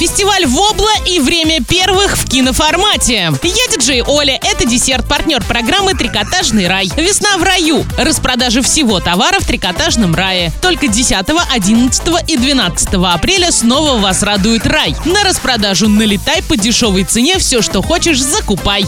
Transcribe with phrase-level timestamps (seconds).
[0.00, 3.34] Фестиваль «Вобла» и время первых в киноформате.
[3.42, 6.90] Я диджей Оля, это десерт, партнер программы «Трикотажный рай».
[6.96, 7.84] Весна в раю.
[7.98, 10.52] Распродажи всего товара в «Трикотажном рае».
[10.62, 11.12] Только 10,
[11.52, 14.96] 11 и 12 апреля снова вас радует рай.
[15.04, 18.86] На распродажу налетай по дешевой цене, все, что хочешь, закупай.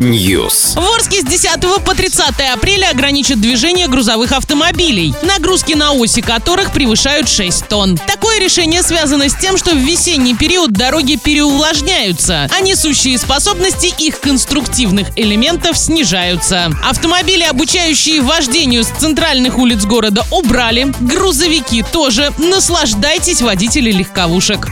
[0.00, 0.80] News.
[0.80, 6.72] В Орске с 10 по 30 апреля ограничат движение грузовых автомобилей, нагрузки на оси которых
[6.72, 7.98] превышают 6 тонн.
[7.98, 14.20] Такое решение связано с тем, что в весенний период дороги переувлажняются, а несущие способности их
[14.20, 16.70] конструктивных элементов снижаются.
[16.88, 20.92] Автомобили, обучающие вождению с центральных улиц города, убрали.
[21.00, 22.32] Грузовики тоже.
[22.38, 24.68] Наслаждайтесь, водители легковушек.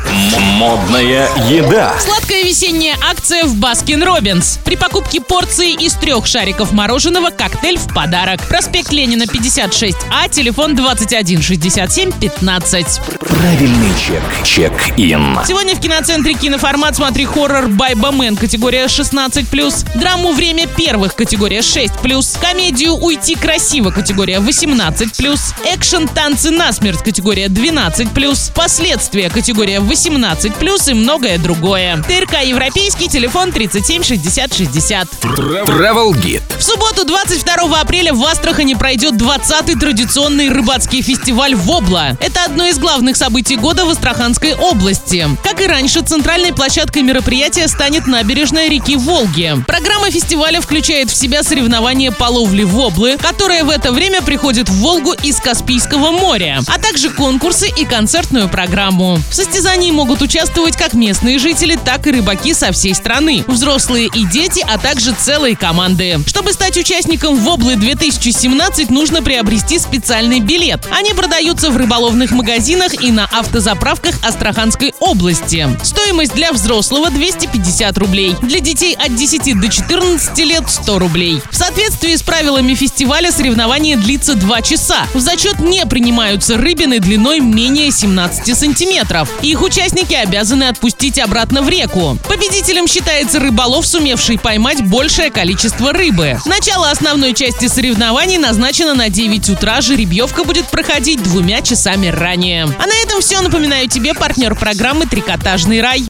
[0.59, 1.95] Модная еда.
[1.98, 4.60] Сладкая весенняя акция в Baskin Robbins.
[4.65, 8.40] При покупке порции из трех шариков мороженого коктейль в подарок.
[8.46, 13.01] Проспект Ленина 56А, телефон 21 67 15.
[13.18, 14.22] Правильный чек.
[14.45, 15.38] Check-in.
[15.46, 21.60] Сегодня в киноцентре киноформат смотри хоррор Bye Bye Man категория 16+, драму «Время первых» категория
[21.60, 30.95] 6+, комедию «Уйти красиво» категория 18+, экшен «Танцы насмерть» категория 12+, последствия категория 18+, и
[30.95, 32.02] многое другое.
[32.02, 35.09] ТРК «Европейский», телефон 37 60 60.
[35.23, 36.42] Travel Guide.
[36.59, 42.18] В субботу 22 апреля в Астрахани пройдет 20-й традиционный рыбацкий фестиваль «Вобла».
[42.20, 45.24] Это одно из главных событий года в Астраханской области.
[45.45, 49.54] Как и раньше, центральной площадкой мероприятия станет набережная реки Волги.
[49.68, 54.74] Программа фестиваля включает в себя соревнования по ловле воблы, которые в это время приходят в
[54.79, 59.19] Волгу из Каспийского моря, а также конкурсы и концертную программу.
[59.30, 64.25] В состязании могут участвовать как местные жители, так и рыбаки со всей страны, взрослые и
[64.27, 66.21] дети, а также целые команды.
[66.27, 70.87] Чтобы стать участником Воблы 2017, нужно приобрести специальный билет.
[70.91, 75.69] Они продаются в рыболовных магазинах и на автозаправках Астраханской области.
[75.82, 78.37] Стоимость для взрослого 250 рублей.
[78.43, 81.41] Для детей от 10 до 14 лет 100 рублей.
[81.53, 85.06] В соответствии с правилами фестиваля соревнование длится 2 часа.
[85.14, 89.28] В зачет не принимаются рыбины длиной менее 17 сантиметров.
[89.41, 92.19] Их участники обязаны отпустить обратно в реку.
[92.28, 96.40] Победителем считается рыболов, сумевший поймать большее количество рыбы.
[96.44, 99.80] Начало основной части соревнований назначено на 9 утра.
[99.80, 102.64] Жеребьевка будет проходить двумя часами ранее.
[102.64, 103.40] А на этом все.
[103.42, 106.00] Напоминаю тебе партнер программы «Трикотажный рай».